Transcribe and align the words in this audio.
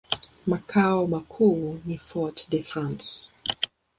Makao 0.47 1.07
makuu 1.07 1.79
ni 1.85 1.97
Fort-de-France. 1.97 3.31